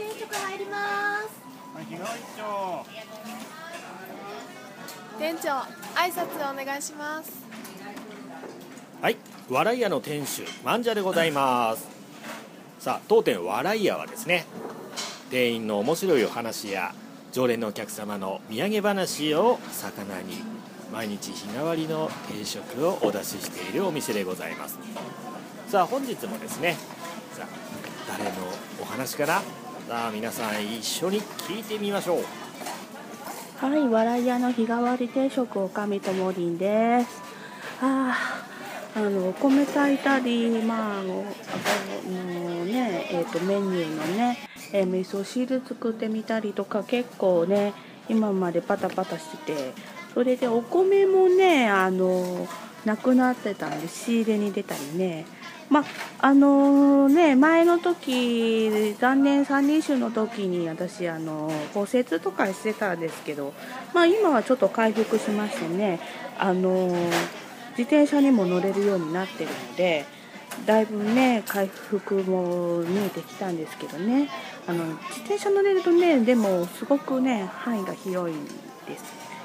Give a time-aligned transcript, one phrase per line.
[0.00, 1.28] 定食入ります。
[1.74, 2.86] はい、日替わり長。
[5.18, 5.48] 店長
[5.94, 7.30] 挨拶お願いします。
[9.02, 9.18] はい、
[9.50, 11.86] 笑い屋の店主マンジャでございます。
[12.78, 14.46] さあ当店笑い屋はですね
[15.30, 16.94] 店員の面白いお話や
[17.32, 20.38] 常連のお客様の土産話を魚に
[20.90, 24.78] 毎日日替わりの定食をお出ししているお店でございます。
[25.68, 26.78] さあ本日もですね
[27.32, 28.30] さあ誰の
[28.80, 29.42] お話かな
[29.90, 32.22] さあ皆さん一緒に聞いてみましょう
[33.58, 37.20] はい、笑い屋の日替わり定食おかみともりんです。
[37.82, 38.16] あ
[38.94, 44.38] あ、あのお米炊いたり、まああのあのね、えっ、とメニューのね、
[44.72, 47.74] えー味噌汁作ってみたりとか結構ね、
[48.08, 49.72] 今までパタパタしてて、
[50.14, 52.46] それでお米もね、あの
[52.84, 55.26] なくなってたんで仕入れに出たりね。
[55.70, 55.84] ま
[56.18, 63.54] あのね前の時残念三人衆の時に私あの骨折とかしてたんですけど、
[63.94, 66.00] まあ、今はちょっと回復しましてね
[66.38, 66.88] あの
[67.70, 70.04] 自転車にも乗れるようになってるので
[70.66, 74.28] だいぶね回復も見えてきたんですけどね。
[74.66, 78.50] あの自転車乗れるとねでもすごくね範囲が広いんで
[78.98, 79.04] す。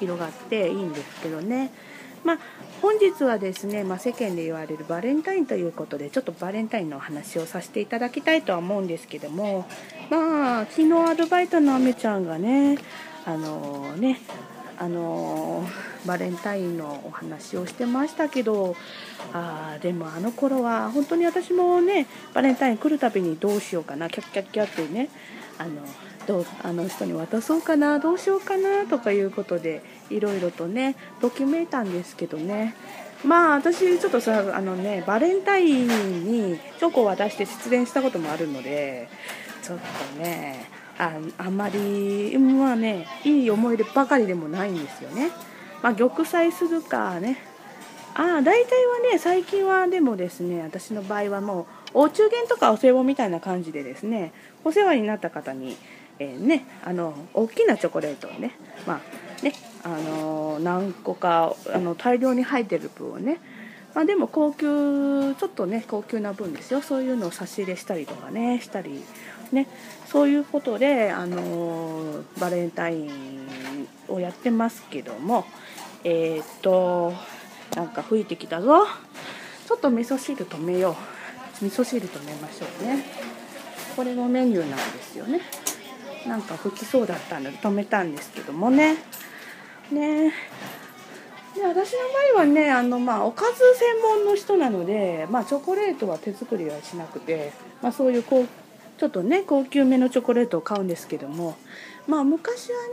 [0.00, 1.70] 広がっていいんですけどね。
[2.26, 2.38] まあ、
[2.82, 9.64] 本日はですね、まあ、世間で言われるバレンタインということでちょっとバレンタインのお話をさせていただきたいとは思うんですけども
[10.10, 12.78] まあ昨日アルバイトのあめちゃんがね
[13.24, 14.18] あのね
[14.76, 15.64] あの
[16.04, 18.74] バレンタインのお話をしてましたけど
[19.32, 25.08] あでもあの頃は本当に私もねバレンタイン来るたびにどうしようかなキャッキャッキャってね
[25.58, 25.70] あの
[26.26, 32.74] どうあの人に渡そうかなどうしようかなとかいうことでいろいろとねときめいたんですけどね。
[33.24, 39.08] まあ私ちょっとさあのねバレンタインにチョコを渡して失恋したこともあるので
[39.62, 39.78] ちょっ
[40.16, 45.30] とねああんまりまあねいい思い出ばかりでもないんですよね。
[45.82, 47.38] まあ玉砕するかね。
[48.14, 54.32] ああ大体はね最近はでもですね私の場合はもうお中元とかお歳暮みたいな感じでですね
[54.64, 55.76] お世話になった方に、
[56.18, 58.52] えーねあの大きなチョコレートをね
[58.86, 59.00] ま
[59.40, 59.52] あね
[59.84, 63.38] あの何個かあの大量に入ってる分をね
[63.94, 66.82] まあ、でも高級ちょっとね高級な分ですよ。
[66.82, 69.02] そういうのを差し入れしたりとかねしたり
[69.52, 69.66] ね
[70.06, 73.48] そういうことであのバレンタイン
[74.08, 75.46] をやってますけども
[76.04, 77.14] えーっと
[77.74, 78.86] なんか吹いてきたぞ。
[79.66, 80.94] ちょっと味噌汁止めよ
[81.60, 81.64] う。
[81.64, 83.02] 味噌汁止めましょうね。
[83.96, 85.40] これもメニューなんですよね。
[86.26, 88.96] なんか吹きそうだったので止めたんですけどもね。
[89.92, 90.32] ね。
[91.54, 91.98] で私の
[92.34, 98.48] 場合はねあの、まあ、おかず専門の人なので、まあ、チョコレートは手作りはしなくて、まあ、そういうこう
[98.98, 101.56] ちょっとね高級めのチョコレートを買うんですけども、
[102.06, 102.92] まあ、昔はね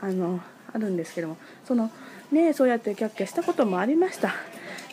[0.00, 0.40] あの
[0.72, 1.36] あるんですけども
[1.66, 1.90] その
[2.32, 4.34] ねそうやってキャッキャしたこともありました。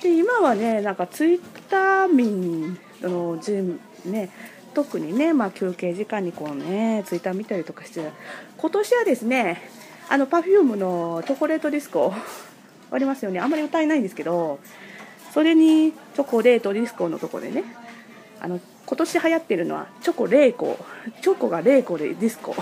[0.01, 4.29] で今はねなんかツイッター民のジムね
[4.75, 8.11] 特にね、まあ、休憩時間にこうねツイッター見たりとかして
[8.57, 9.61] 今年はですね
[10.09, 12.13] あの Perfume のチョコレートディスコ
[12.91, 13.39] ありますよね。
[13.39, 14.59] あんまり歌えないんですけど
[15.33, 17.63] それにチョコレートディスコのとこでね
[18.39, 20.77] あの今年流行ってるのはチョコレーコ
[21.21, 22.55] チョコがレーコでディスコっ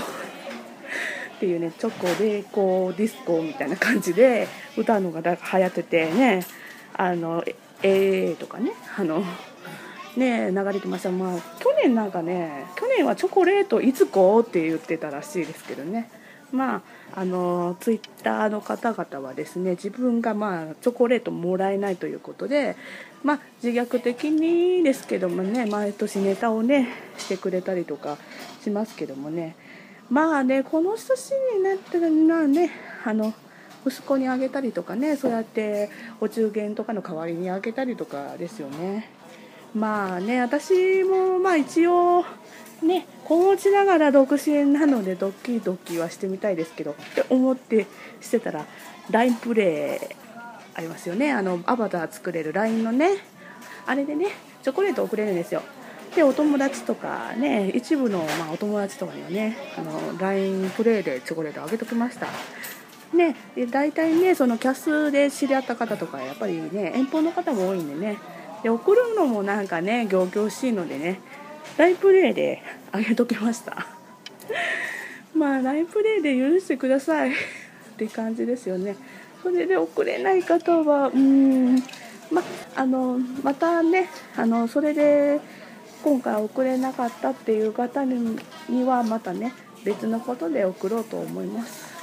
[1.39, 4.47] ていうねチョコレーコディスコみたいな感じで
[4.77, 6.45] 歌うのが流行っててね
[6.93, 9.23] あのええーとかねあの
[10.17, 11.11] ね流れてました。
[11.11, 16.09] まあ去年なんかね去年はチョコレートいつこうって言ってたらしいですけどね。
[16.51, 16.81] まあ
[17.15, 22.75] あのツイッターの方々はですね自分がまあチョコレートもらえないということで
[23.23, 28.17] まあ自虐的にですけどもね毎年ネタをねしてくれたりとか
[28.63, 29.55] しますけどもね。
[30.09, 32.69] まあねこの年になってるのね
[33.05, 33.33] あの
[33.85, 35.89] 息子にあげたりとかねそうやって
[36.21, 39.09] お中元とかの代わりにあげたりとかですよね。
[39.75, 42.23] まあね私もまあ一応
[42.83, 47.87] ね子持ちながら独身なのでドキドキはしてみたいですけどって思って
[48.21, 48.65] してたら
[49.09, 50.15] LINE プレイ
[50.75, 51.31] ありますよね。
[51.31, 53.17] あのアバター作れる LINE のね
[53.85, 54.27] あれでね
[54.63, 55.61] チョコレート送れるんですよ。
[56.15, 62.27] でお友達とかね一部の、まあ、お友達とかにはねあの LINE プレイでチョコレートあげときました。
[63.15, 68.17] ねで大体ねそのキャスで知り合った方とかやっぱりね遠方の方も多いんでね。
[68.63, 71.19] で送るのもなんかね仰々しいのでね
[71.77, 72.61] ライプレイで
[72.91, 73.87] あげときました。
[75.35, 77.31] まあライプレイで許してください。
[77.33, 77.33] っ
[77.97, 78.95] て感じですよね。
[79.41, 81.83] それで送れない方はうーん。
[82.31, 82.41] ま
[82.75, 85.39] あのまたねあのそれで
[86.03, 88.37] 今回送れなかったっていう方に
[88.85, 91.93] はまたね別のことで送ろうと思います。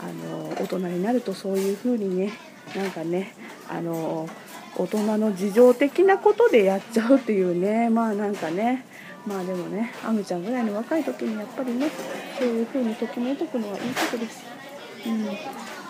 [0.00, 2.32] あの大人になるとそういう風にね
[2.74, 3.34] なんかね
[3.68, 4.28] あの
[4.76, 7.90] 大人の事情的なことでやっちゃうっていうね。
[7.90, 8.84] まあなんかね。
[9.26, 11.90] まあでもねあむちゃんぐらいの若い時にやっぱりね
[12.38, 14.44] そういう風にときめいとくのはいいことです、
[15.06, 15.26] うん、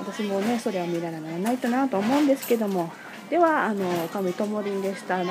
[0.00, 2.93] 私もねそれは見られないとなと思うんですけども。
[3.31, 5.23] ではあの神ともりんでした。